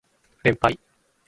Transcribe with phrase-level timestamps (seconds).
[0.43, 0.75] 連敗